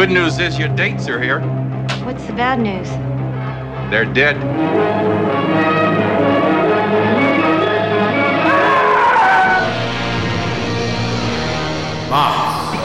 [0.00, 1.40] Good news is your dates are here.
[2.06, 2.88] What's the bad news?
[3.90, 4.36] They're dead.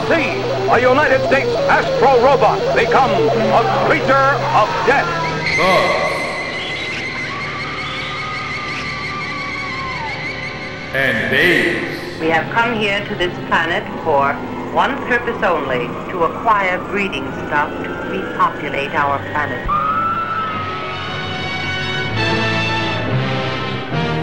[0.08, 0.28] See,
[0.70, 5.08] a United States Astro Robot become a creature of death.
[10.94, 12.20] and babes.
[12.20, 14.32] We have come here to this planet for
[14.76, 19.64] one purpose only, to acquire breeding stock to repopulate our planet.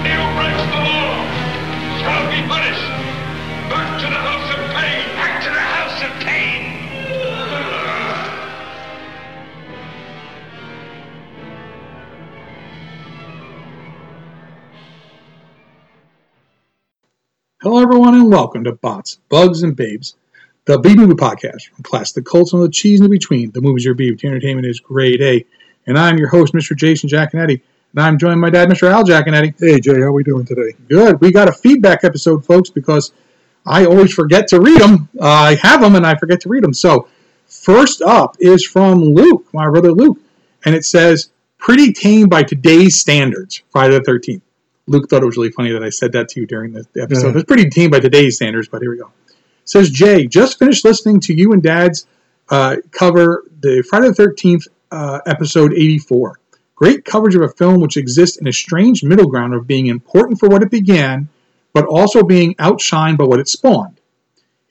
[0.06, 1.26] He who breaks the law
[1.98, 2.88] shall be punished.
[3.68, 5.02] Back to the house of pain.
[5.18, 6.62] Back to the house of pain.
[17.64, 20.16] Hello, everyone, and welcome to Bots, Bugs, and Babes,
[20.66, 23.52] the B Movie Podcast from class the cults and the cheese in between.
[23.52, 24.20] The movies your beef.
[24.20, 25.46] The entertainment is grade A.
[25.86, 26.76] And I'm your host, Mr.
[26.76, 27.62] Jason Giaconetti.
[27.92, 28.90] And I'm joined by my dad, Mr.
[28.90, 29.54] Al Giaconetti.
[29.60, 30.74] Hey Jay, how are we doing today?
[30.88, 31.20] Good.
[31.22, 33.12] We got a feedback episode, folks, because
[33.66, 35.10] I always forget to read them.
[35.20, 36.74] Uh, I have them and I forget to read them.
[36.74, 37.08] So,
[37.46, 40.18] first up is from Luke, my brother Luke,
[40.66, 44.44] and it says, "Pretty tame by today's standards." Friday the Thirteenth.
[44.88, 47.04] Luke thought it was really funny that I said that to you during the the
[47.04, 47.32] episode.
[47.32, 47.36] Yeah.
[47.36, 49.12] It's pretty tame by today's standards, but here we go.
[49.66, 52.06] Says Jay, just finished listening to you and Dad's
[52.50, 56.40] uh, cover the Friday the Thirteenth uh, episode eighty four.
[56.76, 60.40] Great coverage of a film which exists in a strange middle ground of being important
[60.40, 61.30] for what it began,
[61.72, 64.00] but also being outshined by what it spawned.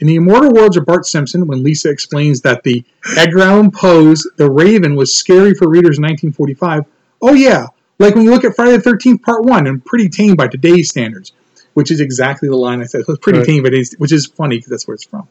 [0.01, 2.85] In the immortal words of Bart Simpson, when Lisa explains that the
[3.17, 6.85] Edgar Allan Poe's The Raven was scary for readers in 1945,
[7.23, 7.69] oh yeah,
[8.01, 10.89] like when you look at Friday the 13th Part 1 and pretty tame by today's
[10.89, 11.33] standards,
[11.75, 13.05] which is exactly the line I said.
[13.05, 13.47] So it's pretty Right.
[13.47, 15.29] tame by today's, which is funny because that's where it's from.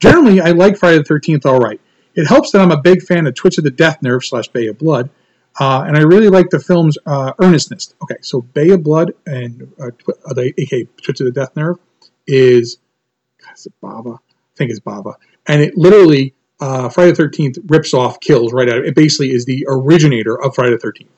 [0.00, 1.80] Generally, I like Friday the 13th all right.
[2.14, 4.66] It helps that I'm a big fan of Twitch of the Death Nerve slash Bay
[4.66, 5.08] of Blood,
[5.58, 7.94] uh, and I really like the film's uh, earnestness.
[8.02, 11.78] Okay, so Bay of Blood and uh, uh, the aka Twitch of the Death Nerve
[12.26, 12.78] is,
[13.42, 14.16] God, is it Bava?
[14.16, 15.14] I think it's Bava,
[15.46, 18.78] and it literally uh, Friday the Thirteenth rips off, kills right out.
[18.78, 21.10] of It basically is the originator of Friday the Thirteenth.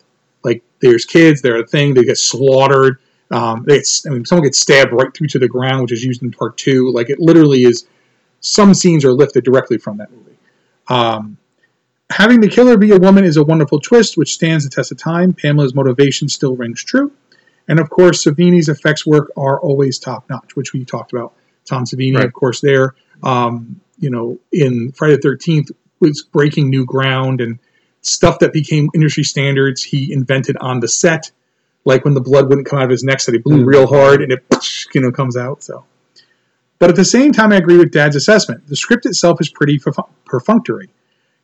[0.44, 2.98] Like there's kids, they're a thing, they get slaughtered.
[3.30, 6.04] Um, they get, I mean, someone gets stabbed right through to the ground, which is
[6.04, 6.90] used in part two.
[6.92, 7.86] Like it literally is.
[8.40, 10.36] Some scenes are lifted directly from that movie.
[10.88, 11.38] Um,
[12.10, 14.98] having the killer be a woman is a wonderful twist, which stands the test of
[14.98, 15.32] time.
[15.32, 17.10] Pamela's motivation still rings true.
[17.66, 21.32] And of course, Savini's effects work are always top notch, which we talked about.
[21.64, 22.26] Tom Savini, Right.
[22.26, 25.70] of course, there, um, you know, in Friday the 13th
[26.00, 27.58] was breaking new ground and
[28.02, 31.30] stuff that became industry standards he invented on the set,
[31.84, 34.22] like when the blood wouldn't come out of his neck, so he blew real hard
[34.22, 34.44] and it,
[34.94, 35.62] you know, comes out.
[35.62, 35.84] So,
[36.78, 38.66] but at the same time, I agree with Dad's assessment.
[38.66, 40.88] The script itself is pretty perfu- perfunctory.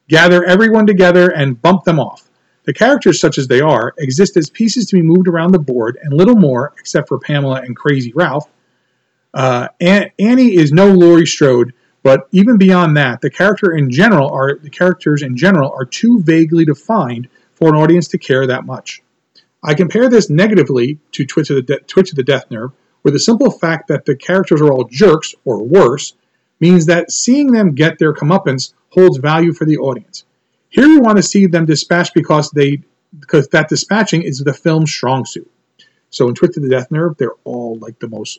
[0.08, 2.28] Gather everyone together and bump them off.
[2.64, 5.98] The characters, such as they are, exist as pieces to be moved around the board
[6.02, 8.48] and little more, except for Pamela and Crazy Ralph.
[9.32, 11.72] Uh, An- Annie is no Laurie Strode,
[12.02, 16.20] but even beyond that, the character in general are the characters in general are too
[16.22, 19.02] vaguely defined for an audience to care that much.
[19.62, 22.72] I compare this negatively to Twitch of the, De- Twitch of the Death Nerve,
[23.03, 26.14] where the simple fact that the characters are all jerks or worse
[26.61, 30.25] means that seeing them get their comeuppance holds value for the audience.
[30.69, 32.82] Here we want to see them dispatched because they
[33.19, 35.50] because that dispatching is the film's strong suit.
[36.11, 38.38] So in Twitch of the Death Nerve, they're all like the most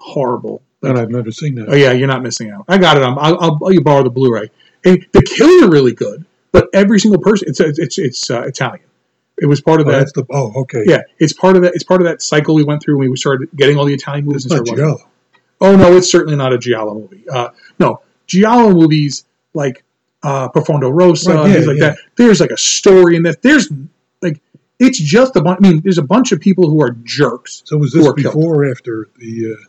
[0.00, 0.62] horrible.
[0.82, 1.68] And I've never seen that.
[1.68, 2.64] Oh yeah, you're not missing out.
[2.68, 3.02] I got it.
[3.02, 4.50] I'll, I'll, I'll you borrow the Blu-ray.
[4.84, 8.86] And the kills are really good, but every single person it's it's it's uh, Italian.
[9.38, 9.98] It was part of Oh, that.
[9.98, 10.82] that's the oh okay.
[10.86, 11.74] Yeah, it's part of that.
[11.74, 14.24] It's part of that cycle we went through when we started getting all the Italian
[14.24, 14.44] movies.
[14.46, 15.10] it's and not watching- Giallo.
[15.60, 17.24] Oh no, it's certainly not a Giallo movie.
[17.28, 17.48] Uh,
[17.78, 19.24] no, Giallo movies
[19.54, 19.84] like
[20.22, 21.88] uh, Profondo Rosso, Right, yeah, things like yeah.
[21.90, 21.98] that.
[22.16, 23.42] There's like a story in that.
[23.42, 23.70] There's
[24.22, 24.40] like
[24.78, 25.58] it's just a bunch.
[25.62, 27.62] I mean, there's a bunch of people who are jerks.
[27.66, 29.64] So was this before or after the uh,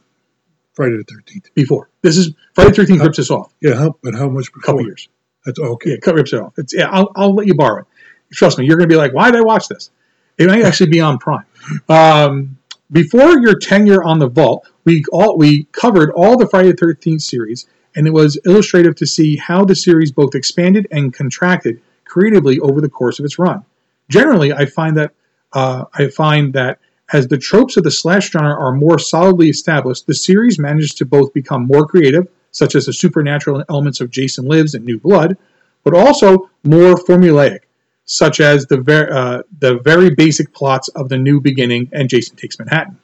[0.73, 1.53] Friday the Thirteenth?
[1.53, 3.53] Before this is Friday the Thirteenth rips us off.
[3.61, 4.61] Yeah, how, but how much A before?
[4.61, 5.07] couple years.
[5.45, 5.91] That's okay.
[5.91, 6.53] Yeah, cut rips it off.
[6.57, 7.85] It's, yeah, I'll, I'll let you borrow it.
[8.31, 9.91] Trust me, you're going to be like, why did I watch this?
[10.37, 11.45] It might actually be on Prime.
[11.89, 12.57] Um,
[12.91, 17.21] before your tenure on the Vault, we all we covered all the Friday the Thirteenth
[17.21, 22.59] series, and it was illustrative to see how the series both expanded and contracted creatively
[22.59, 23.65] over the course of its run.
[24.09, 25.11] Generally, I find that
[25.53, 26.79] uh, I find that
[27.13, 31.05] as the tropes of the slash genre are more solidly established, the series manages to
[31.05, 35.37] both become more creative, such as the supernatural elements of Jason Lives and New Blood,
[35.83, 37.59] but also more formulaic,
[38.07, 42.35] such as the ver- uh, the very basic plots of The New Beginning and Jason
[42.37, 42.97] Takes Manhattan.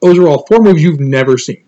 [0.00, 1.64] Those are all four movies you've never seen,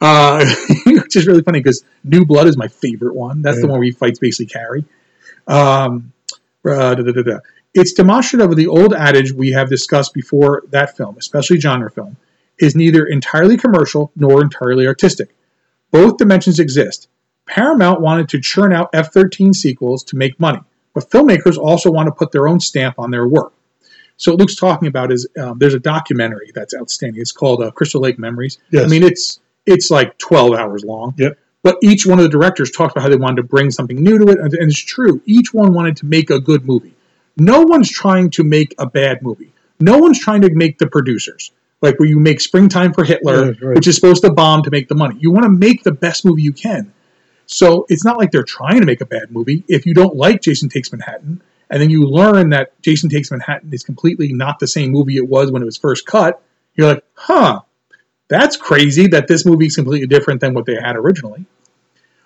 [0.00, 0.44] uh,
[0.86, 3.42] which is really funny because New Blood is my favorite one.
[3.42, 4.84] That's the one where he fights basically Carrie.
[5.46, 6.12] Um,
[6.64, 7.38] uh, da, da, da, da.
[7.74, 12.16] It's demonstrative of the old adage we have discussed before that film, especially genre film,
[12.58, 15.34] is neither entirely commercial nor entirely artistic.
[15.90, 17.08] Both dimensions exist.
[17.46, 20.60] Paramount wanted to churn out F 13 sequels to make money,
[20.96, 23.52] but filmmakers also want to put their own stamp on their work.
[24.16, 27.20] So, what Luke's talking about is um, there's a documentary that's outstanding.
[27.20, 28.56] It's called uh, Crystal Lake Memories.
[28.70, 28.86] Yes.
[28.86, 31.12] I mean, it's it's like 12 hours long.
[31.18, 31.38] Yep.
[31.62, 34.16] But each one of the directors talked about how they wanted to bring something new
[34.18, 35.20] to it, and and it's true.
[35.26, 36.94] Each one wanted to make a good movie.
[37.36, 39.52] No one's trying to make a bad movie.
[39.78, 41.50] No one's trying to make the producers.
[41.82, 43.74] Like where you make Springtime for Hitler, Yeah, right.
[43.76, 45.16] which is supposed to bomb to make the money.
[45.20, 46.94] You want to make the best movie you can.
[47.46, 49.64] So it's not like they're trying to make a bad movie.
[49.68, 53.72] If you don't like Jason Takes Manhattan, and then you learn that Jason Takes Manhattan
[53.72, 56.42] is completely not the same movie it was when it was first cut,
[56.74, 57.60] you're like, huh,
[58.28, 61.46] that's crazy that this movie is completely different than what they had originally.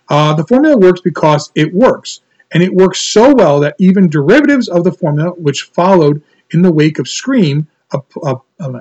[0.08, 2.20] Uh, the formula works because it works,
[2.52, 6.72] and it works so well that even derivatives of the formula, which followed in the
[6.72, 8.34] wake of Scream, uh,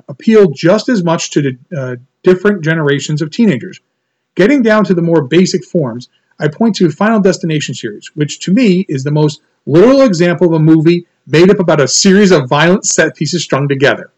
[0.08, 3.80] appeal just as much to the uh, different generations of teenagers.
[4.34, 6.08] Getting down to the more basic forms,
[6.40, 10.54] I point to Final Destination series, which to me is the most literal example of
[10.54, 14.10] a movie made up about a series of violent set pieces strung together,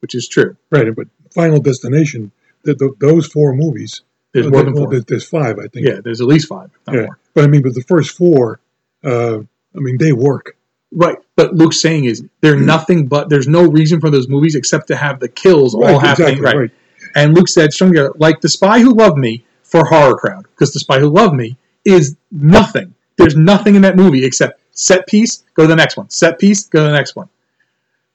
[0.00, 0.56] which is true.
[0.70, 2.30] Right, but Final Destination,
[2.62, 4.02] the, the, those four movies.
[4.32, 4.90] There's uh, more than four.
[4.90, 5.86] there- There's five, I think.
[5.86, 7.02] Yeah, there's at least five, not Yeah.
[7.06, 7.18] more.
[7.34, 8.60] But I mean, but the first four,
[9.04, 10.56] uh, I mean, they work.
[10.92, 11.16] Right.
[11.36, 14.96] But Luke's saying is they're nothing but there's no reason for those movies except to
[14.96, 16.28] have the kills all Right, happening.
[16.38, 16.56] exactly, Right.
[16.56, 16.70] right.
[17.14, 20.72] And Luke said, strung together, like The Spy Who Loved Me for Horror Crowd, because
[20.72, 22.94] The Spy Who Loved Me is nothing.
[23.16, 26.08] There's nothing in that movie except set piece, go to the next one.
[26.10, 27.28] Set piece, go to the next one.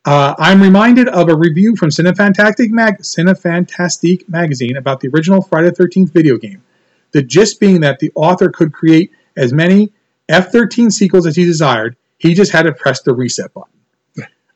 [0.06, 5.70] Uh, I'm reminded of a review from Cinefantastic, Mag- Cinefantastique magazine about the original Friday
[5.70, 6.64] the 13th video game.
[7.12, 9.92] The gist being that the author could create as many
[10.30, 13.72] F 13 sequels as he desired, he just had to press the reset button.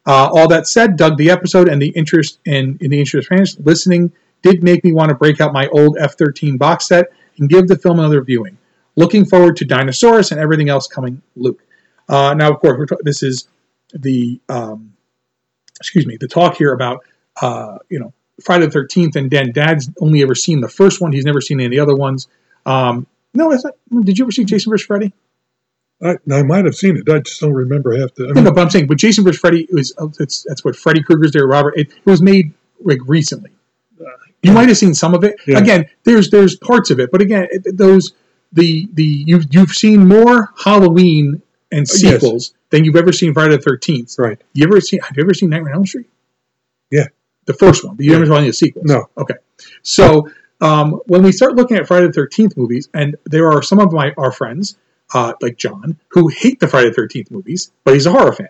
[0.08, 3.38] Uh, all that said, dug the episode and the interest in, in the interest of
[3.38, 4.12] fans listening
[4.46, 7.08] did make me want to break out my old F 13 box set
[7.38, 8.58] and give the film another viewing.
[8.96, 11.62] Looking forward to Dinosaurus and everything else coming, Luke.
[12.08, 13.48] Uh, now, of course, we're ta- this is
[13.94, 14.94] the um,
[15.80, 17.04] excuse me the talk here about
[17.42, 18.14] uh, you know
[18.44, 21.12] Friday the Thirteenth, and Dan Dad's only ever seen the first one.
[21.12, 22.28] He's never seen any of the other ones.
[22.66, 24.86] Um, no, is that, did you ever see Jason vs.
[24.86, 25.12] Freddy?
[26.02, 27.10] I, I might have seen it.
[27.10, 28.26] I just don't remember half the.
[28.26, 29.40] I No, mean, no, but I'm saying, but Jason vs.
[29.40, 31.74] Freddy was it's, that's what Freddy Krueger's there, Robert.
[31.78, 33.52] It, it was made like recently.
[34.46, 35.40] You might have seen some of it.
[35.48, 35.58] Yeah.
[35.60, 38.14] Again, there's there's parts of it, but again, it, those
[38.54, 41.92] the the you've you've seen more Halloween and Yes.
[42.00, 44.16] sequels than you've ever seen Friday the Thirteenth.
[44.20, 44.40] right.
[44.54, 45.00] You ever seen?
[45.02, 46.10] Have you ever seen Nightmare on Elm Street?
[46.92, 47.08] Yeah.
[47.46, 47.96] the first one.
[47.96, 48.18] But you Yeah.
[48.20, 48.86] never saw any of the sequels.
[48.86, 49.08] No.
[49.18, 49.36] Okay.
[49.84, 50.30] So
[50.62, 53.92] um, when we start looking at Friday the Thirteenth movies, and there are some of
[53.94, 54.78] my our friends,
[55.14, 58.50] uh, like John, who hate the Friday the Thirteenth movies, but he's a horror fan.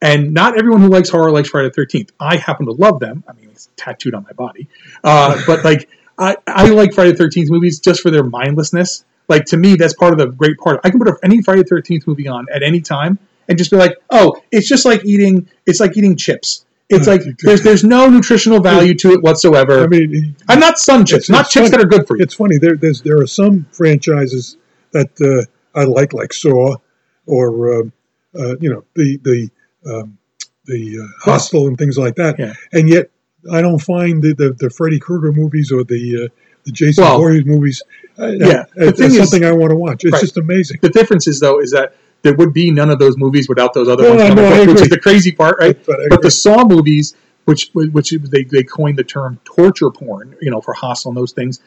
[0.00, 2.12] And not everyone who likes horror likes Friday the Thirteenth.
[2.20, 3.24] I happen to love them.
[3.28, 4.68] I mean, it's tattooed on my body.
[5.02, 5.88] Uh, but like,
[6.18, 9.04] I, I like Friday the Thirteenth movies just for their mindlessness.
[9.28, 10.80] Like to me, that's part of the great part.
[10.84, 13.76] I can put any Friday the Thirteenth movie on at any time and just be
[13.76, 15.48] like, oh, it's just like eating.
[15.66, 16.64] It's like eating chips.
[16.90, 19.82] It's like there's there's no nutritional value to it whatsoever.
[19.82, 21.70] I mean, I'm not sun chips, It's- not it's chips funny.
[21.76, 22.22] that are good for you.
[22.22, 22.56] it's funny.
[22.56, 24.56] There, there's there are some franchises
[24.92, 26.76] that uh, I like, like Saw,
[27.26, 27.92] or um,
[28.38, 29.50] uh, you know the the
[29.86, 30.18] um,
[30.64, 32.38] the uh, Hostel and things like that.
[32.38, 32.54] Yeah.
[32.72, 33.10] And yet,
[33.50, 36.28] I don't find the the, the Freddy Krueger movies or the uh,
[36.64, 37.82] the Jason Well, Voorhees movies.
[38.18, 40.04] Uh, yeah, the thing is- something I want to watch.
[40.04, 40.20] It's Right.
[40.20, 40.78] just amazing.
[40.82, 43.88] The difference is though is that there would be none of those movies without those
[43.88, 45.78] other No, ones, coming up, which is the crazy part, right?
[45.86, 46.30] But But the.
[46.32, 51.10] Saw movies, which which they, they coined the term torture porn, you know, for Hostel
[51.10, 51.60] and those things.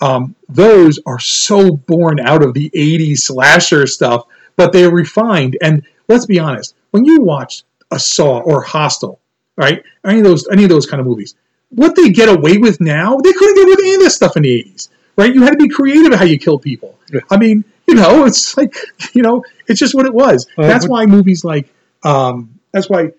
[0.00, 4.24] Um, those are so born out of the '80s slasher stuff,
[4.56, 5.58] but they're refined.
[5.60, 9.20] And let's be honest, when you watch a Saw or Hostel,
[9.56, 11.34] right, any of those any of those kind of movies,
[11.70, 14.36] what they get away with now, they couldn't get away with any of this stuff
[14.36, 15.34] in the '80s, right?
[15.34, 16.98] You had to be creative how you kill people.
[17.12, 17.20] Yeah.
[17.30, 18.74] I mean, you know, it's like
[19.12, 20.46] you know, it's just what it was.
[20.56, 23.12] Uh, that's why movies like um, that's why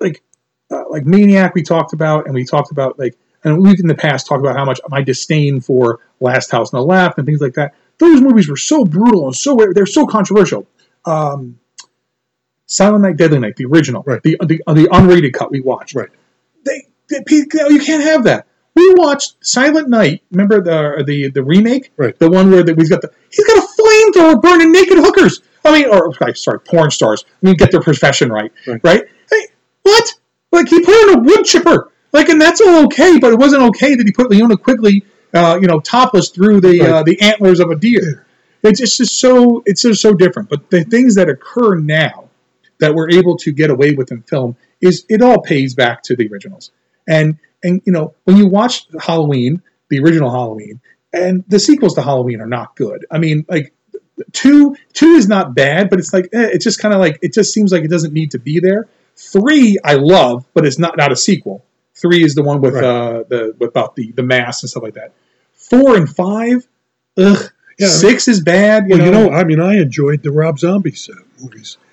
[0.00, 0.22] like
[0.70, 3.94] uh, like Maniac we talked about, and we talked about like, and we've in the
[3.94, 7.40] past talked about how much my disdain for Last House on the Left and things
[7.40, 7.74] like that.
[7.98, 10.66] Those movies were so brutal and so they're so controversial.
[11.04, 11.59] Um,
[12.70, 14.22] Silent Night, Deadly Night, the original, Right.
[14.22, 15.96] the, the the unrated cut we watched.
[15.96, 16.08] Right.
[16.64, 18.46] They, they you can't have that.
[18.76, 20.22] We watched Silent Night.
[20.30, 22.16] Remember the the the remake, Right.
[22.18, 25.42] The one where the, he's got the he's got a flamethrower burning naked hookers.
[25.64, 27.24] I mean, or sorry, porn stars.
[27.28, 28.80] I mean, get their profession right, Right.
[28.84, 29.02] right?
[29.30, 29.46] Hey,
[29.82, 30.14] what?
[30.52, 33.18] Like he put on a wood chipper, like, and that's all okay.
[33.18, 36.80] But it wasn't okay that he put Linnea Quigley, uh, you know, topless through the
[36.80, 38.26] uh, the antlers of a deer.
[38.62, 40.48] It's just, just so it's just so different.
[40.48, 42.29] But the things that occur now
[42.80, 46.16] that we're able to get away with in film is it all pays back to
[46.16, 46.70] the originals.
[47.08, 50.80] And and you know when you watch Halloween, the original Halloween,
[51.12, 53.06] and the sequels to Halloween are not good.
[53.10, 53.72] I mean, like
[54.32, 57.32] two two is not bad, but it's like eh, it's just kind of like it
[57.32, 58.88] just seems like it doesn't need to be there.
[59.16, 61.64] Three I love, but it's not not a sequel.
[61.94, 62.84] Three is the one with Right.
[62.84, 65.12] uh the about the the mask and stuff like that.
[65.54, 66.66] Four and five,
[67.18, 67.50] ugh.
[67.78, 67.88] Yeah.
[67.88, 68.84] Six is bad.
[68.88, 71.14] You Well, you know, know, I mean, I enjoyed the Rob Zombie uh,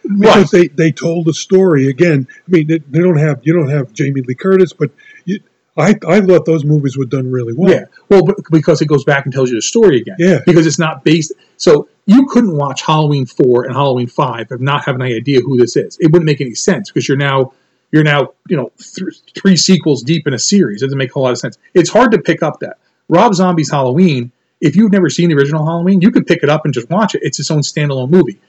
[0.09, 0.35] movies Right.
[0.35, 1.87] because they, they told the story.
[1.89, 4.91] Again, I mean, they, they don't have you don't have Jamie Lee Curtis, but
[5.25, 5.39] you,
[5.77, 7.71] I I thought those movies were done really well.
[7.71, 10.15] Yeah, well, because it goes back and tells you the story again.
[10.19, 10.39] Yeah.
[10.45, 11.33] because it's not based.
[11.57, 15.57] So you couldn't watch Halloween four and Halloween five and not have any idea who
[15.57, 15.97] this is.
[15.99, 17.53] It wouldn't make any sense because you're now
[17.91, 20.81] you're now you know th- three sequels deep in a series.
[20.81, 21.57] It doesn't make a whole lot of sense.
[21.73, 22.77] It's hard to pick up that
[23.09, 24.31] Rob Zombie's Halloween.
[24.59, 27.13] If you've never seen the original Halloween, you could pick it up and just watch
[27.13, 27.21] it.
[27.23, 28.39] It's its own standalone movie.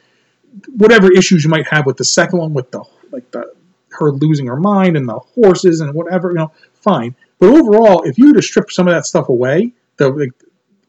[0.68, 3.52] Whatever issues you might have with the second one, with the like the
[3.90, 7.14] her losing her mind and the horses and whatever, you know, fine.
[7.38, 10.32] But overall, if you were to strip some of that stuff away, the like,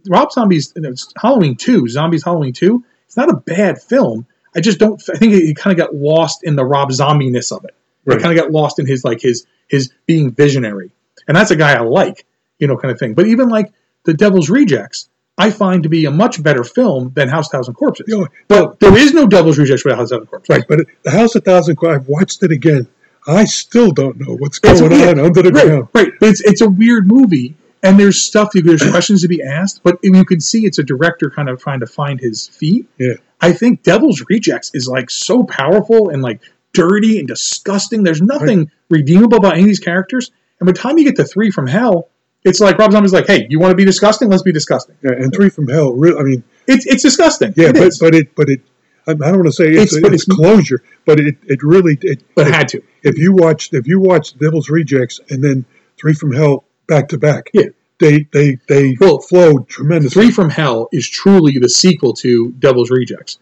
[0.07, 0.73] Rob Zombie's
[1.17, 4.25] Halloween Two, Zombies Halloween Two, it's not a bad film.
[4.55, 5.01] I just don't.
[5.13, 7.75] I think it, kind of got lost in the Rob Zombie-ness of it.
[8.05, 8.17] Right.
[8.17, 10.91] It kind of got lost in his like his his being visionary,
[11.27, 12.25] and that's a guy I like,
[12.57, 13.13] you know, kind of thing.
[13.13, 13.71] But even like
[14.05, 15.09] the Devil's Rejects,
[15.39, 18.05] I find to be a much better film than House Thousand Corpses.
[18.10, 20.50] You know, But there is no Devil's Rejects without House Thousand Corpses.
[20.55, 20.65] right.
[20.67, 22.88] But the House of Thousand Corpses, I've watched it again.
[23.25, 25.17] I still don't know what's going weird.
[25.17, 25.88] on under the right, ground.
[25.93, 26.12] Right.
[26.19, 29.98] But it's it's a weird movie, and there's stuff there's questions to be asked, but
[30.03, 32.88] you can see it's a director kind of trying to find his feet.
[32.98, 33.13] Yeah.
[33.41, 36.41] I think Devil's Rejects is like so powerful and like
[36.74, 38.03] dirty and disgusting.
[38.03, 40.31] There's nothing redeemable about any of these characters.
[40.60, 42.10] And by the time you get to Three from Hell,
[42.43, 44.29] it's like Rob Zombie's like, "Hey, you want to be disgusting?
[44.29, 45.93] Let's be disgusting." Yeah, and Three from Hell.
[45.93, 47.53] Really, I mean, It's it's disgusting.
[47.55, 48.62] yeah, It but but it but it.
[49.08, 52.48] I don't want to say it's, It's- it's, closure, but it, it really it, but
[52.48, 52.81] it had to.
[53.03, 55.65] if you watch if you watch Devil's Rejects and then
[56.00, 57.69] Three from Hell back to back, Yeah.
[58.00, 60.22] they they they Well, flowed tremendously.
[60.25, 63.39] Three from Hell is truly the sequel to Devil's Rejects.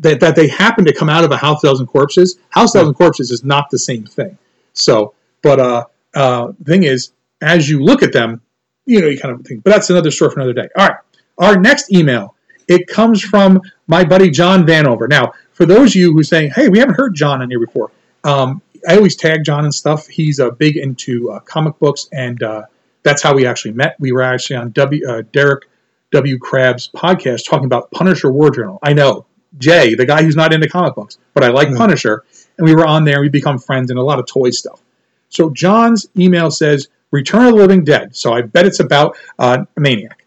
[0.00, 2.38] That, that they happen to come out of a House Thousand Corpses.
[2.50, 4.36] House Thousand Corpses is not the same thing.
[4.74, 8.40] So, but uh, uh, thing is, as you look at them,
[8.86, 9.64] you know, you kind of think.
[9.64, 10.68] But that's another story for another day.
[10.76, 10.96] All right,
[11.38, 12.34] our next email
[12.68, 15.08] it comes from my buddy John Vanover.
[15.08, 17.90] Now, for those of you who say, "Hey, we haven't heard John on here before,"
[18.24, 20.06] um, I always tag John and stuff.
[20.06, 22.62] He's uh, big into uh, comic books, and uh,
[23.02, 23.96] that's how we actually met.
[23.98, 25.64] We were actually on W uh, Derek
[26.12, 28.78] W Krabs podcast talking about Punisher War Journal.
[28.82, 29.26] I know
[29.58, 31.76] Jay, the guy who's not into comic books, but I like Yeah.
[31.76, 32.24] Punisher,
[32.58, 33.20] and we were on there.
[33.20, 34.80] We become friends and a lot of toy stuff.
[35.28, 38.16] So John's email says Return of the Living Dead.
[38.16, 40.24] So I bet it's about uh, a maniac.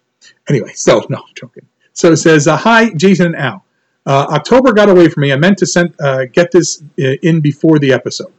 [0.47, 1.65] Anyway, so no, I'm joking.
[1.91, 3.65] So it says, uh, "Hi, Jason and Al.
[4.05, 5.33] Uh, October got away from me.
[5.33, 8.31] I meant to send uh, get this uh, in before the episode.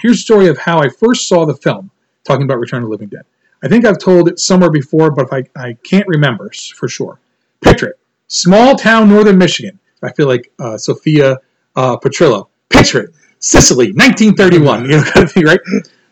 [0.00, 1.90] Here's a story of how I first saw the film,
[2.24, 3.24] talking about Return of the Living Dead.
[3.62, 7.20] I think I've told it somewhere before, but if I, I can't remember for sure.
[7.60, 9.78] Picture it: small town, northern Michigan.
[10.02, 11.38] I feel like uh, Sophia
[11.76, 12.48] Petrillo.
[12.70, 14.82] Picture it: Sicily, 1931.
[14.86, 15.60] You know, kind of thing, right?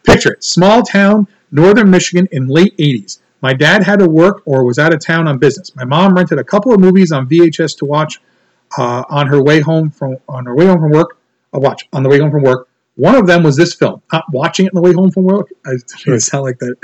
[0.05, 3.19] Picture it: small town, northern Michigan in late 80s.
[3.43, 5.75] My dad had to work or was out of town on business.
[5.75, 8.21] My mom rented a couple of movies on VHS to watch
[8.77, 11.19] uh, on her way home from on her way home from work.
[11.55, 12.69] Uh, watch on the way home from work.
[12.97, 14.03] One of them was this film.
[14.13, 15.49] Not watching it on the way home from work.
[15.67, 15.73] I
[16.09, 16.77] I sound like that.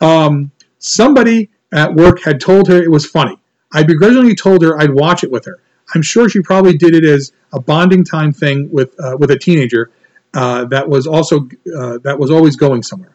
[0.00, 3.38] Um, somebody at work had told her it was funny.
[3.72, 5.60] I begrudgingly told her I'd watch it with her.
[5.94, 9.38] I'm sure she probably did it as a bonding time thing with uh, with a
[9.38, 9.90] teenager
[10.34, 13.14] uh, that was also uh, that was always going somewhere.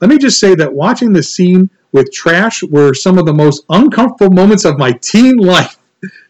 [0.00, 3.64] Let me just say that watching the scene with Trash were some of the most
[3.68, 5.76] uncomfortable moments of my teen life.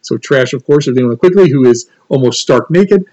[0.02, 3.04] So Trash, of course, is Linnea Quigley, who is almost stark naked.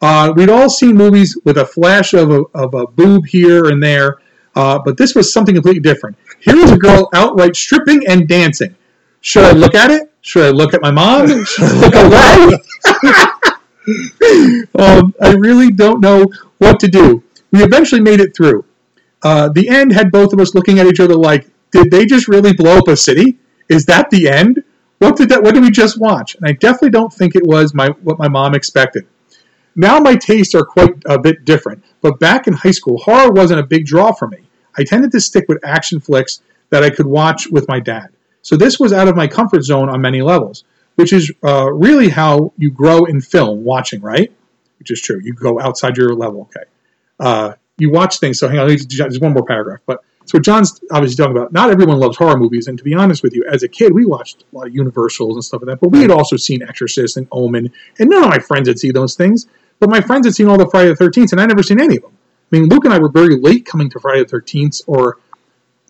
[0.00, 3.82] Uh, we'd all seen movies with a flash of a, of a boob here and
[3.82, 4.18] there,
[4.54, 6.16] uh, but this was something completely different.
[6.40, 8.74] Here was a girl outright stripping and dancing.
[9.20, 10.12] Should I look at it?
[10.20, 11.44] Should I look at my mom?
[11.44, 12.58] Should I look away?
[14.78, 16.26] um, I really don't know
[16.58, 17.22] what to do.
[17.50, 18.64] we eventually made it through.
[19.22, 22.28] Uh, the end had both of us looking at each other like, did they just
[22.28, 23.38] really blow up a city?
[23.68, 24.62] Is that the end?
[24.98, 25.42] What did that?
[25.42, 26.36] What did we just watch?
[26.36, 29.06] And I definitely don't think it was my what my mom expected.
[29.74, 33.60] Now my tastes are quite a bit different, but back in high school, horror wasn't
[33.60, 34.38] a big draw for me.
[34.78, 38.08] I tended to stick with action flicks that I could watch with my dad.
[38.42, 42.08] So this was out of my comfort zone on many levels, which is uh, really
[42.08, 44.32] how you grow in film watching, right?
[44.78, 45.20] Which is true.
[45.22, 46.42] You go outside your level.
[46.42, 46.66] Okay.
[47.18, 48.38] Uh, you watch things.
[48.38, 49.80] So hang on, there's one more paragraph.
[49.86, 51.52] But so John's obviously talking about.
[51.52, 54.04] Not everyone loves horror movies, and to be honest with you, as a kid, we
[54.04, 55.80] watched a lot of Universals and stuff like that.
[55.80, 58.92] But we had also seen Exorcist and Omen, and none of my friends had seen
[58.92, 59.46] those things.
[59.78, 61.96] But my friends had seen all the Friday the Thirteenth, and I never seen any
[61.96, 62.12] of them.
[62.52, 65.18] I mean, Luke and I were very late coming to Friday the Thirteenth or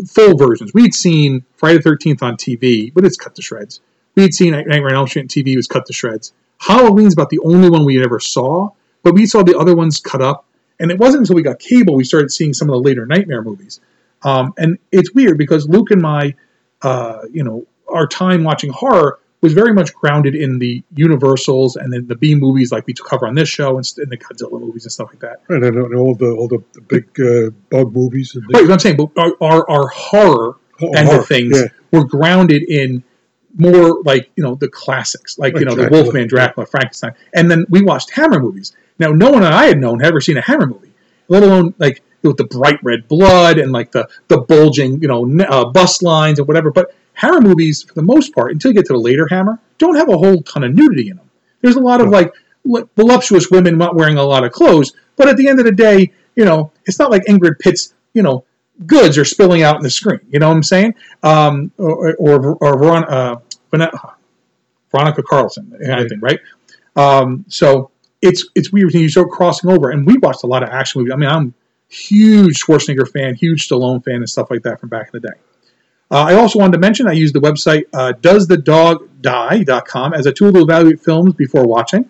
[0.06, 0.74] full versions.
[0.74, 3.80] We'd seen Friday the Thirteenth on TV, but it's cut to shreds.
[4.16, 6.32] We'd seen Nightmare on Elm Street on TV, it was cut to shreds.
[6.58, 8.70] Halloween's about the only one we ever saw,
[9.02, 10.46] but we saw the other ones cut up.
[10.78, 13.42] And it wasn't until we got cable we started seeing some of the later Nightmare
[13.42, 13.80] movies.
[14.22, 16.34] Um, and it's weird because Luke and my,
[16.82, 21.92] uh, you know, our time watching horror was very much grounded in the Universals and
[21.92, 24.84] then the B movies like we cover on this show and, and the Godzilla movies
[24.84, 25.42] and stuff like that.
[25.48, 28.34] Right, and, and all the all the, the big uh, bug movies.
[28.34, 31.58] And Right, what I'm saying, but our, our, our horror Oh, end horror, of things
[31.58, 31.68] yeah.
[31.90, 33.02] were grounded in
[33.56, 37.50] more like you know the classics, like you know Dracula, the Wolfman, Dracula, Frankenstein, and
[37.50, 38.74] then we watched Hammer movies.
[38.98, 40.92] Now, no one that I had known had ever seen a Hammer movie,
[41.28, 45.44] let alone like with the bright red blood and like the the bulging you know
[45.44, 46.70] uh, bust lines and whatever.
[46.70, 49.96] But Hammer movies, for the most part, until you get to the later Hammer, don't
[49.96, 51.30] have a whole ton of nudity in them.
[51.60, 52.32] There's a lot of like
[52.96, 56.12] voluptuous women not wearing a lot of clothes, but at the end of the day,
[56.34, 58.44] you know, it's not like Ingrid Pitt's, you know,
[58.86, 60.20] goods are spilling out in the screen.
[60.28, 60.94] You know what I'm saying?
[61.22, 63.36] Um, or or, or Veron, uh,
[64.90, 66.40] Veronica Carlson, I think, right?
[66.96, 67.90] Um, so
[68.26, 71.00] it's it's weird when you start crossing over, and we watched a lot of action
[71.00, 71.12] movies.
[71.12, 71.54] I mean, I'm
[71.88, 75.34] huge Schwarzenegger fan, huge Stallone fan, and stuff like that from back in the day.
[76.10, 80.52] Uh, I also wanted to mention I use the website uh, doesthedogdie.com as a tool
[80.52, 82.08] to evaluate films before watching.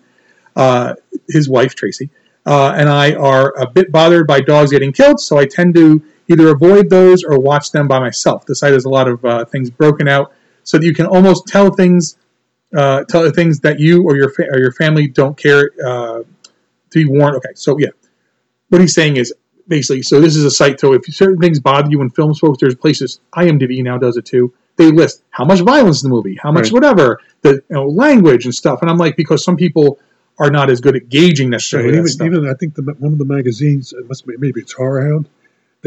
[0.55, 0.95] Uh,
[1.29, 2.09] his wife, Tracy,
[2.45, 6.01] uh, and I are a bit bothered by dogs getting killed, so I tend to
[6.27, 8.45] either avoid those or watch them by myself.
[8.45, 11.47] The site has a lot of uh, things broken out so that you can almost
[11.47, 12.17] tell things,
[12.75, 16.19] uh, tell the things that you or your fa- or your family don't care uh,
[16.19, 16.25] to
[16.93, 17.35] be warned.
[17.37, 17.89] Okay, so yeah,
[18.69, 19.33] what he's saying is
[19.67, 22.57] basically so this is a site so if certain things bother you in films folks
[22.61, 26.37] there's places imdb now does it too they list how much violence in the movie
[26.41, 26.71] how much Right.
[26.71, 29.99] whatever the you know, language and stuff and i'm like because some people
[30.39, 33.17] are not as good at gauging necessarily that even, even I think the, one of
[33.17, 35.29] the magazines, it must be maybe it's Horror Hound.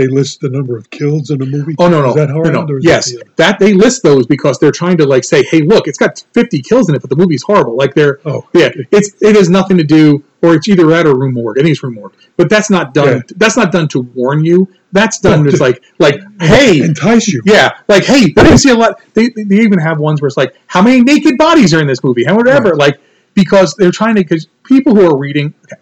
[0.01, 1.75] They list the number of kills in a movie.
[1.79, 2.79] Oh no no is that Horror no, no.
[2.81, 5.87] yes that the that they list those because they're trying to like say hey look
[5.89, 9.15] it's got 50 kills in it but the movie's horrible like they're Oh, yeah it's
[9.21, 11.83] it has nothing to do or it's either that or Rue Morgue I think it's
[11.83, 13.23] Rue Morgue but that's not done Yeah.
[13.37, 17.43] that's not done to warn you that's done it's like like hey entice you.
[17.45, 19.01] Yeah, like hey, I see a lot.
[19.15, 22.03] They, they even have ones where it's like, how many naked bodies are in this
[22.03, 22.25] movie?
[22.25, 22.79] How whatever, Right.
[22.79, 23.01] like
[23.35, 25.55] because they're trying to because people who are reading.
[25.65, 25.81] Okay,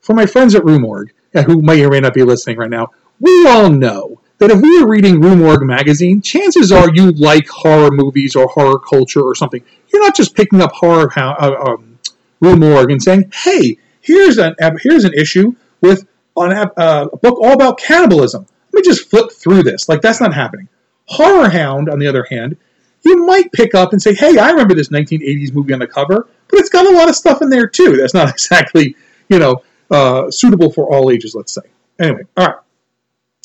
[0.00, 2.88] for my friends at uh, who may or may not be listening right now,
[3.20, 7.48] we all know that if we were reading Rue Morgue magazine, chances are you like
[7.48, 9.62] horror movies or horror culture or something.
[9.92, 11.98] You're not just picking up horror how, uh, um,
[12.40, 17.16] Rue Morgue and saying, hey, here's an here's an issue with on a, uh, a
[17.16, 18.46] book all about cannibalism.
[18.72, 19.88] Let me just flip through this.
[19.88, 20.68] Like that's not happening.
[21.06, 22.56] Horror Hound, on the other hand,
[23.04, 26.28] you might pick up and say, "Hey, I remember this 1980s movie on the cover,
[26.48, 27.96] but it's got a lot of stuff in there too.
[27.96, 28.94] That's not exactly,
[29.28, 31.62] you know, uh, suitable for all ages." Let's say.
[31.98, 32.56] Anyway, all right.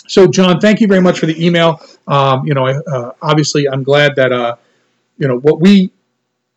[0.08, 1.80] So, John, thank you very much for the email.
[2.08, 4.56] Um, you know, uh, obviously, I'm glad that uh,
[5.18, 5.92] you know what we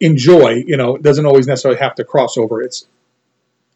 [0.01, 0.65] enjoy.
[0.67, 2.63] You know, doesn't always necessarily have to cross over.
[2.63, 2.87] It's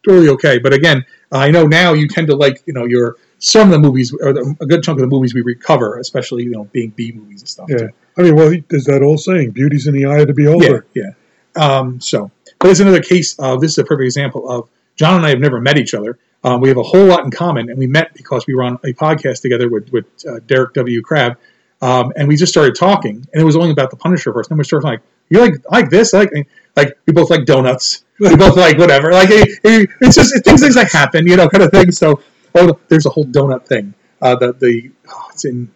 [0.05, 0.59] totally okay.
[0.59, 3.79] But again, I know now you tend to like, you know, your some of the
[3.79, 6.91] movies, or the, a good chunk of the movies we recover, especially you know being
[6.91, 7.67] B movies and stuff.
[7.71, 7.79] Yeah.
[7.79, 7.91] too.
[8.19, 11.05] I mean, well, there's that old saying, "Beauty's in the eye of the beholder." Yeah,
[11.05, 11.11] yeah.
[11.57, 15.27] Um, so, but it's another case of this is a perfect example of John and
[15.27, 16.19] I have never met each other.
[16.43, 18.75] Um, we have a whole lot in common, and we met because we were on
[18.85, 21.03] a podcast together with with uh, Derek W.
[21.03, 21.37] Crab,
[21.83, 24.49] um, and we just started talking, and it was only about the Punisher first.
[24.49, 27.45] Then we started like, you like I like this, I like like we both like
[27.45, 29.13] donuts, we both like whatever.
[29.13, 31.93] Like it, it- it's just it, things things that happen, you know, kind of thing.
[31.93, 32.23] So,
[32.55, 33.93] oh, there's a whole donut thing.
[34.23, 35.71] Uh, the the oh, it's in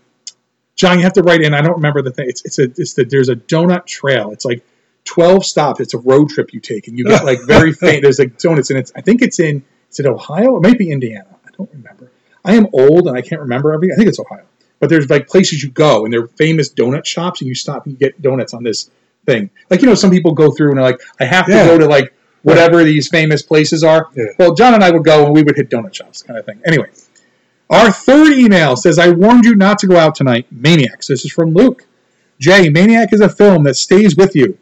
[0.76, 1.54] John, you have to write in.
[1.54, 2.28] I don't remember the thing.
[2.28, 4.30] It's it's a it's the there's a donut trail.
[4.32, 4.64] It's like
[5.04, 5.80] twelve stops.
[5.80, 8.02] It's a road trip you take, and you get like very faint.
[8.02, 9.62] There's like donuts, and it's I think it's in
[9.94, 10.56] is it Ohio?
[10.56, 11.26] It might be Indiana.
[11.46, 12.10] I don't remember.
[12.44, 13.94] I am old and I can't remember everything.
[13.94, 14.44] I think it's Ohio.
[14.80, 17.92] But there's like places you go, and they're famous donut shops, and you stop and
[17.94, 18.90] you get donuts on this
[19.24, 19.48] thing.
[19.70, 21.66] Like you know, some people go through and they're like, I have to Yeah.
[21.66, 24.08] go to like whatever these famous places are.
[24.14, 24.24] Yeah.
[24.38, 26.60] Well, John and I would go, and we would hit donut shops, kind of thing.
[26.66, 26.88] Anyway.
[27.70, 30.46] Our third email says, I warned you not to go out tonight.
[30.50, 31.06] Maniacs.
[31.06, 31.86] This is from Luke.
[32.38, 34.58] Jay, Maniac is a film that stays with you.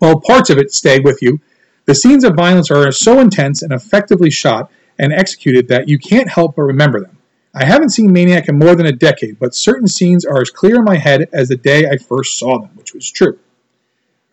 [0.00, 1.40] Well, parts of it stay with you.
[1.88, 6.28] The scenes of violence are so intense and effectively shot and executed that you can't
[6.28, 7.16] help but remember them.
[7.54, 10.76] I haven't seen Maniac in more than a decade, but certain scenes are as clear
[10.76, 13.38] in my head as the day I first saw them, which was true.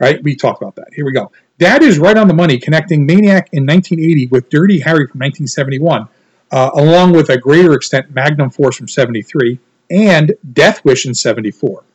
[0.02, 0.22] Right?
[0.22, 0.88] We talked about that.
[0.94, 1.32] Here we go.
[1.58, 6.10] Dad is right on the money connecting Maniac in 1980 with Dirty Harry from 1971,
[6.52, 11.86] uh, along with a greater extent Magnum Force from 73 and Death Wish in 74.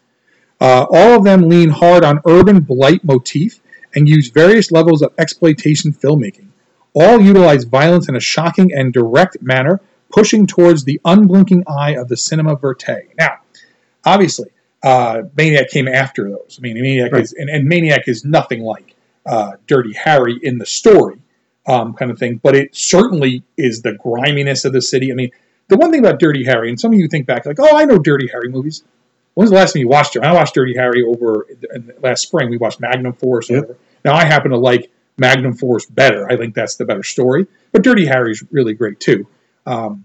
[0.58, 3.60] Uh, all of them lean hard on urban blight motif
[3.94, 6.48] and use various levels of exploitation filmmaking.
[6.94, 12.08] All utilize violence in a shocking and direct manner, pushing towards the unblinking eye of
[12.08, 13.08] the cinema verte.
[13.16, 13.38] Now,
[14.04, 14.50] obviously,
[14.82, 16.56] uh, Maniac came after those.
[16.58, 17.22] I mean, Maniac Right.
[17.22, 18.94] is and, and Maniac is nothing like
[19.26, 21.20] uh, Dirty Harry in the story,
[21.66, 22.40] um, kind of thing.
[22.42, 25.12] But it certainly is the griminess of the city.
[25.12, 25.30] I mean,
[25.68, 27.84] the one thing about Dirty Harry, and some of you think back like, oh, I
[27.84, 28.82] know Dirty Harry movies.
[29.40, 30.22] When's the last time you watched it?
[30.22, 31.46] I watched Dirty Harry over
[32.02, 32.50] last spring.
[32.50, 33.48] We watched Magnum Force.
[33.48, 33.74] Yep.
[34.04, 36.30] Now I happen to like Magnum Force better.
[36.30, 37.46] I think that's the better story.
[37.72, 39.26] But Dirty Harry's really great too.
[39.64, 40.04] Um,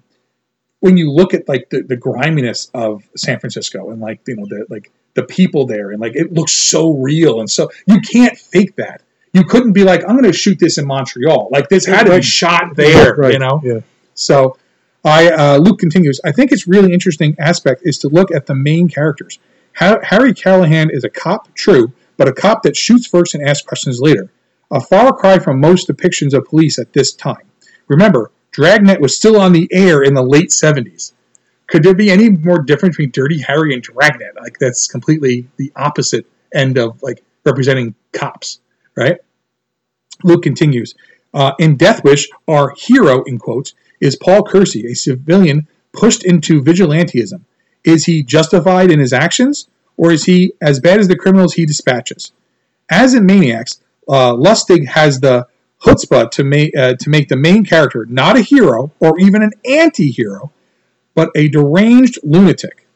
[0.80, 4.46] when you look at like the, the griminess of San Francisco and like you know
[4.46, 8.38] the like the people there and like it looks so real and so you can't
[8.38, 9.02] fake that.
[9.34, 11.50] You couldn't be like I'm going to shoot this in Montreal.
[11.52, 13.16] Like this had to be shot there.
[13.16, 13.60] Right, You know.
[13.62, 13.80] Yeah.
[14.14, 14.58] So,
[15.06, 16.20] I uh, Luke continues.
[16.26, 19.38] I think it's really interesting aspect is to look at the main characters.
[19.78, 23.66] Ha- Harry Callahan is a cop, true, but a cop that shoots first and asks
[23.66, 24.32] questions later.
[24.72, 27.46] A far cry from most depictions of police at this time.
[27.88, 31.14] Remember, Dragnet was still on the air in the late '70s.
[31.68, 34.36] Could there be any more difference between Dirty Harry and Dragnet?
[34.42, 38.60] Like that's completely the opposite end of like representing cops,
[38.98, 39.18] right?
[40.24, 40.96] Luke continues.
[41.34, 46.62] Uh, in Death Wish, our hero, in quotes, is Paul Kersey, a civilian pushed into
[46.62, 47.42] vigilantism.
[47.84, 51.66] Is he justified in his actions, or is he as bad as the criminals he
[51.66, 52.32] dispatches?
[52.90, 55.48] As in Maniacs, uh, Lustig has the
[55.82, 59.52] chutzpah to, ma- uh, to make the main character not a hero or even an
[59.70, 60.52] anti hero,
[61.14, 62.88] but a deranged lunatic.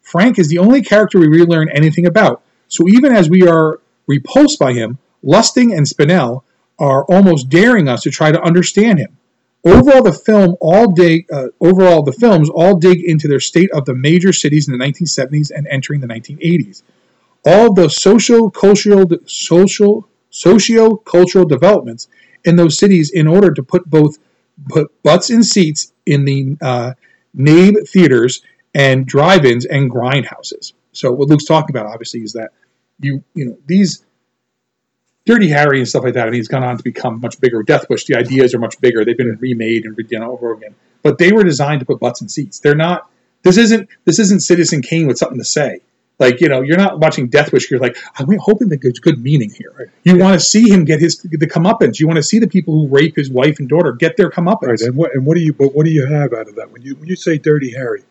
[0.00, 3.80] Frank is the only character we really learn anything about, so even as we are
[4.06, 6.42] repulsed by him, Lustig and Spinell
[6.78, 9.16] are almost daring us to try to understand him.
[9.66, 11.26] Overall, the film all dig.
[11.30, 14.84] Uh, overall, the films all dig into their state of the major cities in the
[14.84, 16.84] 1970s and entering the 1980s.
[17.44, 22.06] All the socio-cultural, social, socio-cultural developments
[22.44, 24.18] in those cities in order to put both
[24.68, 26.92] put butts in seats in the uh,
[27.36, 30.74] theaters and drive-ins and grindhouses.
[30.92, 32.52] So what Luke's talking about, obviously, is that
[33.00, 34.05] you you know these
[35.26, 36.28] Dirty Harry and stuff like that.
[36.28, 37.62] I mean, he's gone on to become much bigger.
[37.62, 39.04] Death Wish, the ideas are much bigger.
[39.04, 40.74] They've been remade and redone over again.
[41.02, 42.60] But they were designed to put butts in seats.
[42.60, 43.10] They're not.
[43.42, 43.88] This isn't.
[44.04, 45.80] This isn't Citizen Kane with something to say.
[46.18, 47.70] Like you know, you're not watching Death Wish.
[47.70, 49.92] You're like, I'm hoping that there's good meaning here.
[50.04, 52.00] You want to see him get his the comeuppance.
[52.00, 54.68] You want to see the people who rape his wife and daughter get their comeuppance.
[54.68, 56.70] Right, and what and what do you but what do you have out of that
[56.70, 58.02] when you when you say Dirty Harry,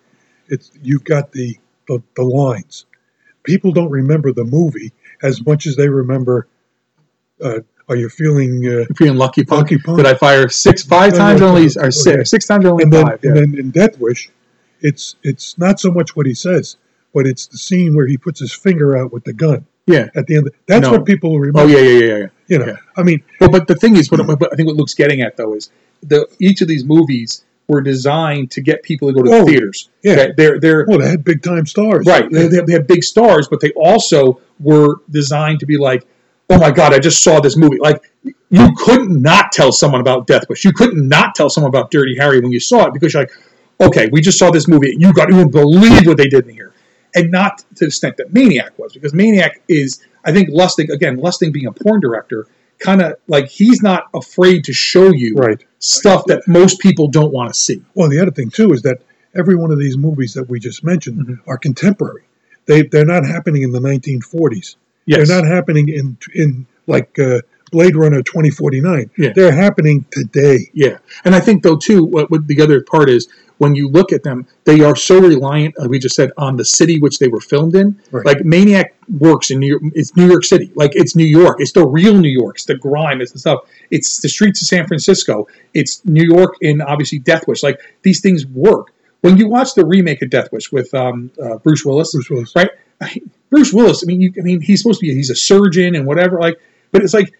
[0.47, 2.85] it's you've got the the, the lines.
[3.43, 4.91] People don't remember the movie
[5.23, 6.47] as much as they remember.
[7.41, 8.65] Uh, are you feeling?
[8.67, 9.63] Uh, feeling lucky, punk.
[9.63, 9.97] Lucky punk.
[9.97, 12.83] Did I fire six, five No, times no, only, no, or six, six times only
[12.83, 13.23] and then five?
[13.23, 13.41] and yeah.
[13.41, 14.29] then in Death Wish,
[14.81, 16.77] it's it's not so much what he says,
[17.13, 20.07] but it's the scene where he puts his finger out with the gun yeah.
[20.15, 20.49] at the end.
[20.67, 20.91] That's No.
[20.93, 21.61] what people will remember.
[21.61, 22.27] Oh yeah, yeah, yeah, yeah.
[22.47, 22.75] You know, yeah.
[22.97, 25.37] I mean, Well, but the thing is, what, what I think what Luke's getting at
[25.37, 25.69] though is
[26.01, 29.51] the each of these movies were designed to get people to go to Oh, the
[29.51, 29.89] theaters.
[30.03, 30.13] yeah.
[30.13, 30.33] Okay?
[30.37, 32.29] they're they're well, they had big time stars, right.
[32.31, 36.05] They, they have big stars, but they also were designed to be like,
[36.49, 37.77] oh my god, I just saw this movie.
[37.79, 38.01] Like
[38.49, 40.63] you couldn't not tell someone about Death Wish.
[40.65, 43.31] You couldn't not tell someone about Dirty Harry when you saw it because you're like,
[43.81, 44.95] okay, we just saw this movie.
[44.97, 46.73] You got to believe what they did in here,
[47.15, 51.17] and not to the extent that Maniac was, because Maniac is, I think, Lustig again,
[51.17, 52.47] Lustig being a porn director,
[52.79, 55.63] kind of like he's not afraid to show you Right.
[55.79, 57.81] stuff that most people don't want to see.
[57.93, 58.99] Well, the other thing too is that
[59.35, 61.39] every one of these movies that we just mentioned Mhm.
[61.47, 62.23] are contemporary.
[62.65, 64.75] They they're not happening in the 1940s.
[65.05, 65.27] Yes.
[65.27, 67.41] They're not happening in in like uh,
[67.71, 69.09] Blade Runner 2049.
[69.17, 69.33] Yeah.
[69.35, 70.69] They're happening today.
[70.73, 74.11] Yeah, and I think though too, what, what the other part is when you look
[74.11, 77.27] at them, they are so reliant, like we just said, on the city which they
[77.27, 77.99] were filmed in.
[78.11, 78.25] Right.
[78.25, 81.71] Like Maniac works in New York, it's New York City, like it's New York, it's
[81.71, 83.59] the real New York, it's the grime, it's the stuff,
[83.91, 87.63] it's the streets of San Francisco, it's New York in obviously Death Wish.
[87.63, 88.91] Like these things work.
[89.21, 92.55] When you watch the remake of Death Wish with um, uh, Bruce Willis, Bruce Willis.
[92.55, 92.69] right?
[93.01, 93.21] I
[93.55, 94.03] Bruce Willis.
[94.03, 96.41] I mean, you, I mean, he's supposed to be he's a surgeon and whatever.
[96.41, 96.59] Like,
[96.91, 97.33] but it's like,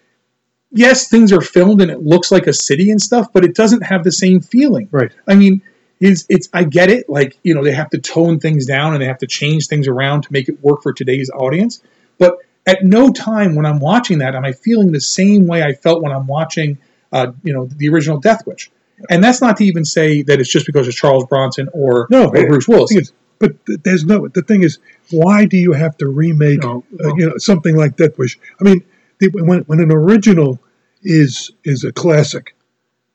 [0.70, 3.82] yes, things are filmed and it looks like a city and stuff, but it doesn't
[3.82, 4.88] have the same feeling.
[4.90, 5.12] Right.
[5.28, 5.60] I mean,
[6.00, 7.10] is it's I get it.
[7.10, 9.88] Like you know, they have to tone things down and they have to change things
[9.88, 11.82] around to make it work for today's audience.
[12.16, 15.74] But at no time when I'm watching that am I feeling the same way I
[15.74, 16.78] felt when I'm watching,
[17.12, 18.70] uh, you know, the original Death Wish.
[19.10, 22.28] And that's not to even say that it's just because it's Charles Bronson or, No,
[22.28, 22.90] or Bruce Willis.
[22.92, 24.28] Is- but there's no.
[24.28, 24.78] The thing is,
[25.10, 28.38] why do you have to remake No, uh, you know something like Death Wish?
[28.60, 28.84] I mean,
[29.18, 30.58] the, when when an original
[31.02, 32.54] is is a classic,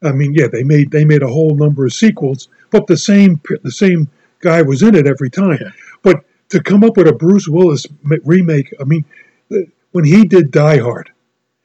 [0.04, 3.42] I mean, yeah, they made they made a whole number of sequels, but the same
[3.64, 5.60] the same guy was in it every time.
[6.02, 9.06] But to come up with a Bruce Willis remake, I mean,
[9.92, 11.12] when he did Die Hard,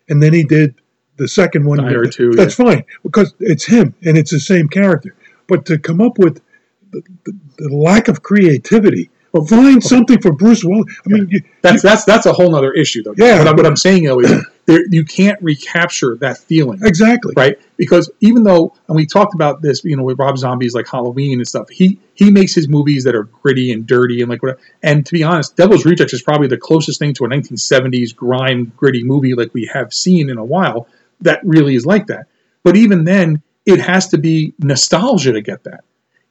[0.09, 0.75] and then he did
[1.17, 4.69] the second one, Die Hard 2, that's fine because it's him and it's the same
[4.69, 5.15] character.
[5.49, 6.43] But to come up with
[6.91, 10.95] the, the, the lack of creativity, well, find something for Bruce Willis.
[11.05, 13.15] I mean, you, That's that's that's a whole other issue, though.
[13.17, 13.39] Yeah.
[13.39, 17.59] What, I, what I'm saying though is there, you can't recapture that feeling, exactly right?
[17.77, 21.39] Because even though, and we talked about this, you know, with Rob Zombie's like Halloween
[21.39, 24.61] and stuff, he he makes his movies that are gritty and dirty and like whatever.
[24.83, 28.73] And to be honest, Devil's Rejects is probably the closest thing to a 1970s grime
[28.77, 30.89] gritty movie like we have seen in a while
[31.21, 32.27] that really is like that.
[32.63, 35.85] But even then, it has to be nostalgia to get that.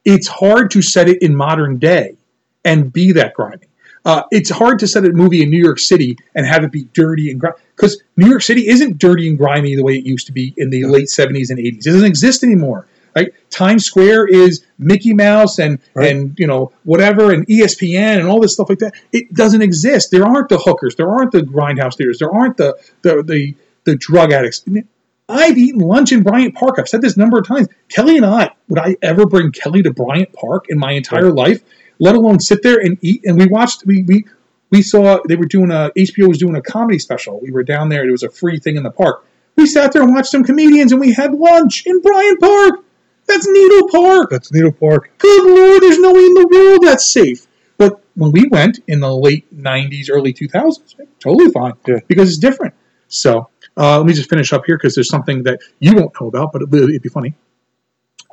[0.04, 2.18] It's hard to set it in modern day
[2.66, 3.68] and be that grimy.
[4.04, 6.84] Uh, it's hard to set a movie in New York City and have it be
[6.94, 10.28] dirty and grimy because New York City isn't dirty and grimy the way it used
[10.28, 11.78] to be in the late 70s and 80s.
[11.78, 12.88] It doesn't exist anymore.
[13.16, 13.32] Right?
[13.50, 16.12] Times Square is Mickey Mouse and Right.
[16.12, 18.94] and you know whatever and ESPN and all this stuff like that.
[19.14, 20.12] It doesn't exist.
[20.12, 20.96] There aren't the hookers.
[20.98, 22.20] There aren't the grindhouse theaters.
[22.20, 24.66] There aren't the the the, the drug addicts.
[25.30, 26.76] I've eaten lunch in Bryant Park.
[26.78, 27.68] I've said this a number of times.
[27.90, 31.64] Kelly and I, would I ever bring Kelly to Bryant Park in my entire life,
[32.00, 33.22] let alone sit there and eat?
[33.26, 34.26] And we watched, we, we,
[34.72, 37.40] we saw, they were doing a, HBO was doing a comedy special.
[37.42, 38.08] We were down there.
[38.08, 39.26] It was a free thing in the park.
[39.56, 42.84] We sat there and watched some comedians and we had lunch in Bryant Park.
[43.28, 44.30] That's Needle Park.
[44.30, 45.12] that's Needle Park.
[45.18, 47.48] Good Lord, there's no way in the world that's safe.
[47.78, 52.00] But when we went in the late 90s, early 2000s, totally fine Yeah.
[52.08, 52.74] because it's different.
[53.08, 56.28] So uh, let me just finish up here because there's something that you won't know
[56.28, 57.36] about, but it, it'd be funny.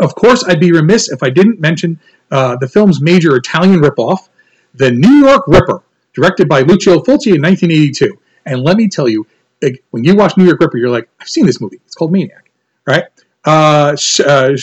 [0.00, 2.00] Of course, I'd be remiss if I didn't mention
[2.30, 4.28] uh, the film's major Italian ripoff,
[4.74, 5.82] The New York Ripper,
[6.14, 8.18] directed by Lucio Fulci in 1982.
[8.46, 9.26] And let me tell you,
[9.90, 11.80] when you watch New York Ripper, you're like, I've seen this movie.
[11.86, 12.50] It's called Maniac,
[12.86, 13.04] right?
[13.44, 14.56] Uh, sh- uh,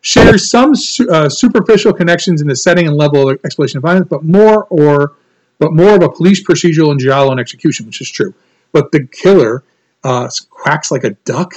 [0.00, 4.06] shares some su- uh, superficial connections in the setting and level of exploration of violence,
[4.08, 5.14] but more or
[5.58, 8.34] but more of a police procedural and giallo and execution, which is true.
[8.72, 9.62] But the killer
[10.02, 11.54] uh, quacks like a duck.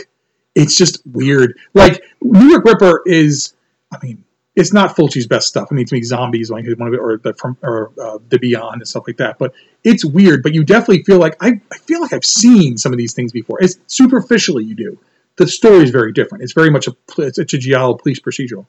[0.58, 1.56] It's just weird.
[1.76, 3.54] Like New York Ripper is,
[3.93, 4.24] I mean,
[4.56, 5.67] it's not Fulci's best stuff.
[5.70, 8.39] I mean, to me, zombies like one of it, or the from or uh, the
[8.39, 9.38] Beyond and stuff like that.
[9.38, 10.41] But it's weird.
[10.41, 13.32] But you definitely feel like I, I feel like I've seen some of these things
[13.32, 13.62] before.
[13.62, 15.00] It's superficially you do.
[15.36, 16.43] The story is very different.
[16.43, 18.65] It's very much a it's, it's a giallo police procedural.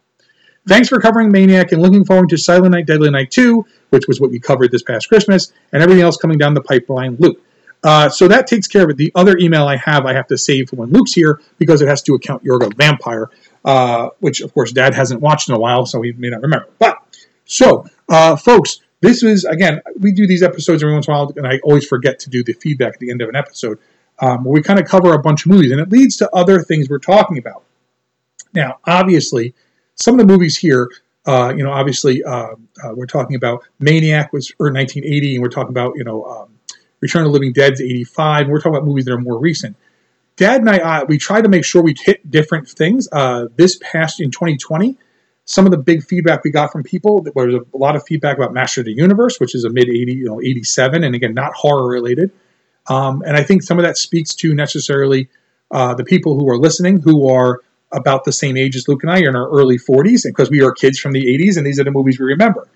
[0.68, 4.20] Thanks for covering Maniac and looking forward to Silent Night, Deadly Night 2, which was
[4.20, 7.40] what we covered this past Christmas, and everything else coming down the pipeline, Luke.
[7.84, 8.96] Uh, so that takes care of it.
[8.96, 11.88] The other email I have, I have to save for when Luke's here because it
[11.88, 13.30] has to account Yorga Vampire,
[13.64, 16.68] uh, which of course Dad hasn't watched in a while, so he may not remember.
[16.78, 16.98] But
[17.44, 21.32] so, uh, folks, this is again, we do these episodes every once in a while,
[21.36, 23.78] and I always forget to do the feedback at the end of an episode,
[24.18, 26.62] um, where we kind of cover a bunch of movies, and it leads to other
[26.62, 27.62] things we're talking about.
[28.54, 29.54] Now, obviously,
[29.94, 30.88] some of the movies here,
[31.26, 35.48] uh, you know, obviously, uh, uh, we're talking about Maniac was or 1980, and we're
[35.48, 36.57] talking about you know um,
[37.00, 39.76] Return of Living Dead's 85, we're talking about movies that are more recent.
[40.36, 43.08] Dad and I, uh, we try to make sure we hit different things.
[43.10, 44.96] Uh, this past in 2020,
[45.44, 48.36] some of the big feedback we got from people, there was a lot of feedback
[48.36, 51.34] about Master of the Universe, which is a mid 80, you know, 87, and again,
[51.34, 52.30] not horror related.
[52.86, 55.28] Um, and I think some of that speaks to necessarily
[55.70, 57.60] uh, the people who are listening, who are
[57.92, 60.62] about the same age as Luke and I, are in our early 40s, because we
[60.62, 62.68] are kids from the 80s, and these are the movies we remember.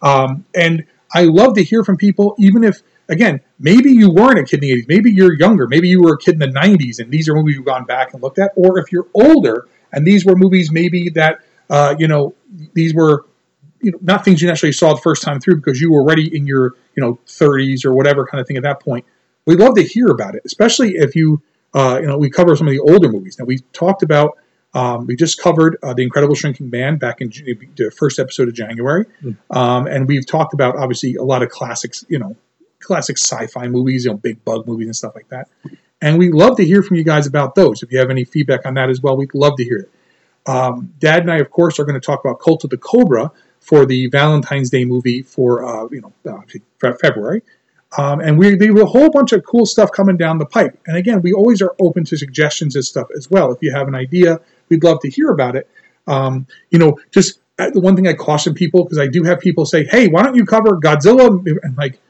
[0.00, 4.44] Um, and I love to hear from people, even if, again, maybe you weren't a
[4.44, 7.00] kid in the 80s, maybe you're younger, maybe you were a kid in the 90s,
[7.00, 10.06] and these are movies you've gone back and looked at, or if you're older and
[10.06, 12.34] these were movies maybe that, uh, you know,
[12.72, 13.26] these were
[13.82, 16.34] you know, not things you necessarily saw the first time through because you were already
[16.34, 19.04] in your, you know, 30s or whatever kind of thing at that point.
[19.46, 21.42] We'd love to hear about it, especially if you,
[21.74, 23.36] uh, you know, we cover some of the older movies.
[23.38, 24.38] Now we talked about,
[24.74, 28.54] um, we just covered uh, the Incredible Shrinking Man back in the first episode of
[28.54, 29.06] January,
[29.50, 32.36] um, and we've talked about obviously a lot of classics, you know,
[32.80, 35.48] classic sci-fi movies, you know, big bug movies and stuff like that.
[36.02, 37.82] And we love to hear from you guys about those.
[37.82, 39.90] If you have any feedback on that as well, we'd love to hear it.
[40.46, 43.30] Um, Dad and I, of course, are going to talk about Cult of the Cobra
[43.60, 47.42] for the Valentine's Day movie for uh, you know uh, February,
[47.98, 50.78] um, and we there were a whole bunch of cool stuff coming down the pipe.
[50.86, 53.52] And again, we always are open to suggestions and stuff as well.
[53.52, 54.40] If you have an idea,
[54.70, 55.68] we'd love to hear about it.
[56.06, 59.40] Um, you know, just uh, the one thing I caution people because I do have
[59.40, 61.28] people say, "Hey, why don't you cover Godzilla?"
[61.62, 62.00] And like,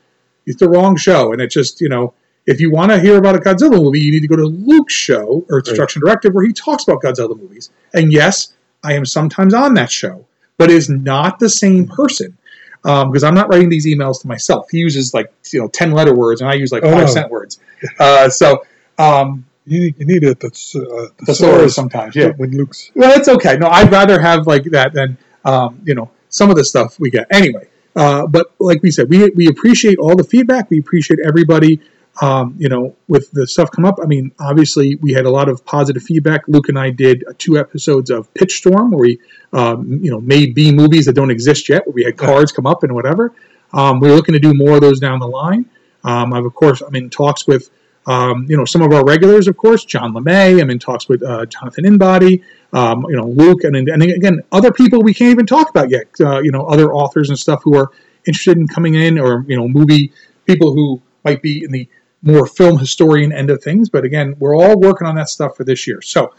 [0.46, 2.14] it's the wrong show, and it just you know,
[2.46, 4.94] if you want to hear about a Godzilla movie, you need to go to Luke's
[4.94, 7.70] show or Destruction Directive where he talks about Godzilla movies.
[7.94, 10.26] And yes, I am sometimes on that show,
[10.56, 12.36] but is not the same person
[12.82, 14.68] because I'm not writing these emails to myself.
[14.70, 17.12] He uses like you know ten letter words, and I use like Oh, five no.
[17.12, 17.60] cent words.
[17.98, 18.64] Uh, so.
[18.98, 22.30] Um, You need, you need a thess- uh, Thesaurus sometimes, yeah.
[22.40, 23.56] When Luke's Well, it's okay.
[23.56, 27.08] No, I'd rather have like that than um, you know some of the stuff we
[27.10, 27.26] get.
[27.30, 30.70] Anyway, uh, but like we said, we we appreciate all the feedback.
[30.70, 31.80] We appreciate everybody.
[32.20, 33.98] Um, you know, with the stuff come up.
[34.02, 36.42] I mean, obviously, we had a lot of positive feedback.
[36.48, 39.20] Luke and I did uh, two episodes of Pitch Storm, where we
[39.52, 42.66] um, you know made B movies that don't exist yet, where we had cards come
[42.66, 43.32] up and whatever.
[43.72, 45.66] Um, we're looking to do more of those down the line.
[46.02, 47.70] Um, I've of course I'm in talks with
[48.06, 50.60] um, you know some of our regulars, of course, John LeMay.
[50.60, 54.72] I'm in talks with uh, Jonathan Inbody, um, you know Luke, and and again other
[54.72, 56.06] people we can't even talk about yet.
[56.20, 57.90] Uh, you know other authors and stuff who are
[58.26, 60.12] interested in coming in, or you know movie
[60.46, 61.88] people who might be in the
[62.22, 63.88] more film historian end of things.
[63.90, 66.00] But again, we're all working on that stuff for this year.
[66.02, 66.34] So.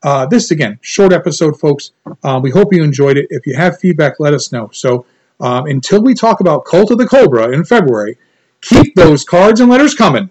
[0.00, 1.90] Uh, this again, short episode, folks.
[2.22, 3.26] Uh, we hope you enjoyed it.
[3.30, 4.70] If you have feedback, let us know.
[4.72, 5.06] So
[5.40, 8.16] um, until we talk about Cult of the Cobra in February,
[8.60, 10.30] keep those cards and letters coming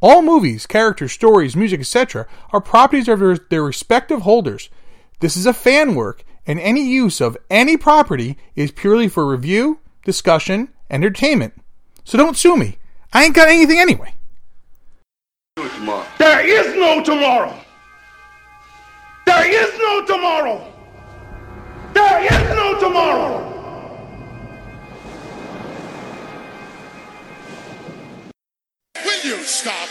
[0.00, 4.70] All movies, characters, stories, music, etc., are properties of their, their respective holders.
[5.18, 9.80] This is a fan work, and any use of any property is purely for review,
[10.08, 11.52] discussion, entertainment.
[12.02, 12.78] So don't sue me.
[13.12, 14.14] I ain't got anything anyway.
[16.16, 17.54] There is no tomorrow.
[19.26, 20.72] There is no tomorrow.
[21.92, 23.44] There is no tomorrow.
[29.04, 29.90] Will you stop?